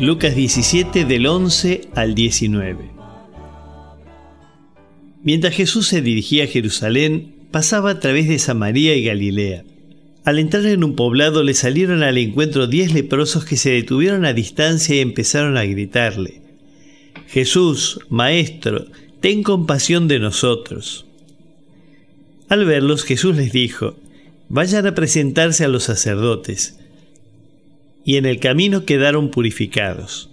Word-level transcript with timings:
Lucas 0.00 0.34
17 0.34 1.04
del 1.04 1.26
11 1.26 1.88
al 1.94 2.14
19. 2.14 2.90
Mientras 5.22 5.54
Jesús 5.54 5.86
se 5.86 6.02
dirigía 6.02 6.44
a 6.44 6.48
Jerusalén, 6.48 7.34
pasaba 7.50 7.90
a 7.90 8.00
través 8.00 8.26
de 8.26 8.38
Samaria 8.38 8.96
y 8.96 9.04
Galilea. 9.04 9.64
Al 10.24 10.38
entrar 10.38 10.66
en 10.66 10.82
un 10.82 10.96
poblado 10.96 11.44
le 11.44 11.54
salieron 11.54 12.02
al 12.02 12.18
encuentro 12.18 12.66
diez 12.66 12.92
leprosos 12.92 13.44
que 13.44 13.56
se 13.56 13.70
detuvieron 13.70 14.24
a 14.24 14.32
distancia 14.32 14.96
y 14.96 15.00
empezaron 15.00 15.56
a 15.56 15.64
gritarle, 15.64 16.40
Jesús, 17.28 18.00
Maestro, 18.08 18.86
ten 19.20 19.42
compasión 19.42 20.08
de 20.08 20.18
nosotros. 20.18 21.06
Al 22.48 22.64
verlos 22.64 23.04
Jesús 23.04 23.36
les 23.36 23.52
dijo, 23.52 23.96
Vayan 24.48 24.86
a 24.86 24.94
presentarse 24.94 25.64
a 25.64 25.68
los 25.68 25.84
sacerdotes. 25.84 26.78
Y 28.04 28.16
en 28.16 28.26
el 28.26 28.40
camino 28.40 28.84
quedaron 28.84 29.30
purificados. 29.30 30.30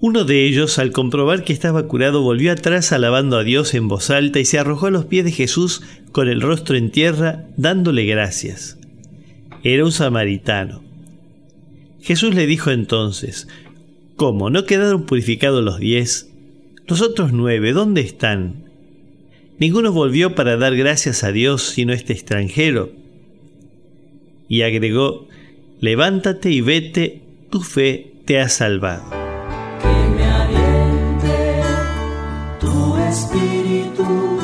Uno 0.00 0.24
de 0.24 0.44
ellos, 0.46 0.78
al 0.78 0.92
comprobar 0.92 1.44
que 1.44 1.52
estaba 1.52 1.86
curado, 1.86 2.20
volvió 2.20 2.52
atrás 2.52 2.92
alabando 2.92 3.38
a 3.38 3.44
Dios 3.44 3.72
en 3.74 3.88
voz 3.88 4.10
alta 4.10 4.38
y 4.38 4.44
se 4.44 4.58
arrojó 4.58 4.86
a 4.86 4.90
los 4.90 5.06
pies 5.06 5.24
de 5.24 5.32
Jesús 5.32 5.82
con 6.12 6.28
el 6.28 6.40
rostro 6.40 6.76
en 6.76 6.90
tierra, 6.90 7.46
dándole 7.56 8.04
gracias. 8.04 8.78
Era 9.62 9.84
un 9.84 9.92
samaritano. 9.92 10.82
Jesús 12.02 12.34
le 12.34 12.46
dijo 12.46 12.70
entonces, 12.70 13.48
¿Cómo? 14.16 14.50
¿No 14.50 14.64
quedaron 14.64 15.06
purificados 15.06 15.64
los 15.64 15.78
diez? 15.78 16.30
¿Los 16.86 17.00
otros 17.00 17.32
nueve 17.32 17.72
dónde 17.72 18.02
están? 18.02 18.64
Ninguno 19.58 19.90
volvió 19.90 20.34
para 20.34 20.56
dar 20.56 20.76
gracias 20.76 21.24
a 21.24 21.32
Dios 21.32 21.62
sino 21.62 21.92
este 21.92 22.12
extranjero. 22.12 22.92
Y 24.48 24.62
agregó, 24.62 25.28
Levántate 25.80 26.50
y 26.50 26.60
vete, 26.60 27.22
tu 27.50 27.60
fe 27.60 28.12
te 28.24 28.40
ha 28.40 28.48
salvado. 28.48 29.04
Que 29.80 30.08
me 30.16 30.24
aliente 30.24 31.62
tu 32.58 32.96
espíritu, 32.96 34.38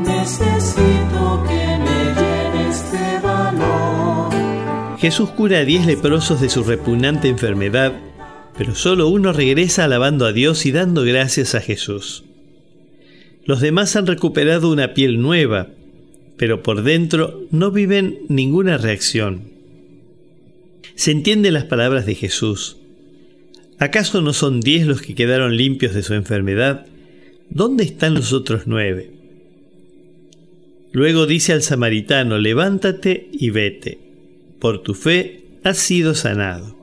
necesito 0.00 1.44
que 1.46 1.78
me 1.78 2.14
llenes 2.14 2.92
de 2.92 3.18
valor. 3.20 4.98
Jesús 4.98 5.30
cura 5.30 5.58
a 5.58 5.64
diez 5.64 5.86
leprosos 5.86 6.40
de 6.40 6.48
su 6.48 6.64
repugnante 6.64 7.28
enfermedad, 7.28 7.92
pero 8.56 8.74
solo 8.74 9.08
uno 9.08 9.32
regresa 9.32 9.84
alabando 9.84 10.26
a 10.26 10.32
Dios 10.32 10.66
y 10.66 10.72
dando 10.72 11.04
gracias 11.04 11.54
a 11.54 11.60
Jesús. 11.60 12.24
Los 13.44 13.60
demás 13.60 13.96
han 13.96 14.06
recuperado 14.06 14.70
una 14.70 14.94
piel 14.94 15.20
nueva, 15.20 15.68
pero 16.36 16.62
por 16.62 16.82
dentro 16.82 17.42
no 17.50 17.70
viven 17.70 18.20
ninguna 18.28 18.76
reacción. 18.78 19.57
Se 20.98 21.12
entienden 21.12 21.54
las 21.54 21.62
palabras 21.62 22.06
de 22.06 22.16
Jesús. 22.16 22.76
¿Acaso 23.78 24.20
no 24.20 24.32
son 24.32 24.58
diez 24.58 24.84
los 24.84 25.00
que 25.00 25.14
quedaron 25.14 25.56
limpios 25.56 25.94
de 25.94 26.02
su 26.02 26.14
enfermedad? 26.14 26.86
¿Dónde 27.50 27.84
están 27.84 28.14
los 28.14 28.32
otros 28.32 28.62
nueve? 28.66 29.12
Luego 30.90 31.26
dice 31.26 31.52
al 31.52 31.62
samaritano, 31.62 32.38
levántate 32.38 33.28
y 33.32 33.50
vete, 33.50 34.00
por 34.58 34.82
tu 34.82 34.94
fe 34.94 35.44
has 35.62 35.78
sido 35.78 36.16
sanado. 36.16 36.76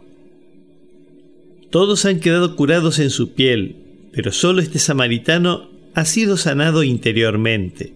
Todos 1.69 2.05
han 2.05 2.21
quedado 2.21 2.55
curados 2.55 2.99
en 2.99 3.09
su 3.09 3.33
piel, 3.33 3.75
pero 4.13 4.31
solo 4.31 4.61
este 4.61 4.79
samaritano 4.79 5.69
ha 5.93 6.05
sido 6.05 6.37
sanado 6.37 6.83
interiormente. 6.83 7.91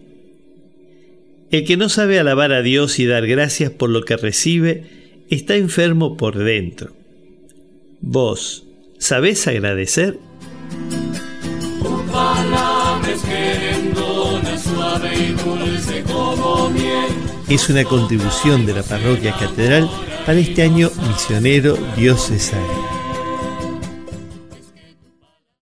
El 1.50 1.64
que 1.64 1.78
no 1.78 1.88
sabe 1.88 2.18
alabar 2.18 2.52
a 2.52 2.60
Dios 2.60 2.98
y 2.98 3.06
dar 3.06 3.26
gracias 3.26 3.70
por 3.70 3.88
lo 3.88 4.02
que 4.02 4.18
recibe, 4.18 4.99
está 5.30 5.54
enfermo 5.54 6.16
por 6.16 6.36
dentro. 6.36 6.92
Vos, 8.00 8.64
¿sabés 8.98 9.46
agradecer? 9.46 10.18
Es 17.48 17.68
una 17.68 17.84
contribución 17.84 18.66
de 18.66 18.74
la 18.74 18.82
parroquia 18.82 19.36
catedral 19.36 19.88
para 20.26 20.38
este 20.38 20.62
año 20.62 20.90
misionero 21.08 21.76
diocesano. 21.96 22.99